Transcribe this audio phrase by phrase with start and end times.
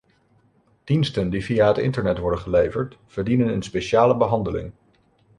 [0.83, 4.71] Diensten die via het internet worden geleverd, verdienen een speciale behandeling.